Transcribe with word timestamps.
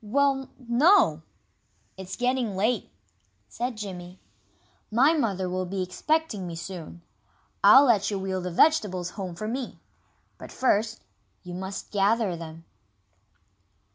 "Well 0.03 0.49
no! 0.57 1.21
It's 1.95 2.15
getting 2.15 2.55
late," 2.55 2.89
said 3.47 3.77
Jimmy. 3.77 4.19
"My 4.89 5.13
mother 5.13 5.47
will 5.47 5.67
be 5.67 5.83
expecting 5.83 6.47
me 6.47 6.55
soon. 6.55 7.03
I'll 7.63 7.85
let 7.85 8.09
you 8.09 8.17
wheel 8.17 8.41
the 8.41 8.49
vegetables 8.49 9.11
home 9.11 9.35
for 9.35 9.47
me. 9.47 9.79
But 10.39 10.51
first, 10.51 11.03
you 11.43 11.53
must 11.53 11.91
gather 11.91 12.35
them." 12.35 12.65